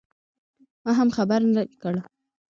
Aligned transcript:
ما 0.83 0.91
هم 0.99 1.09
خبر 1.17 1.41
نه 1.55 1.61
کړ. 1.81 1.95